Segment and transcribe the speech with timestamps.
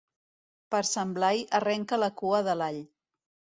[0.75, 2.83] Per Sant Blai arrenca la cua de l'all.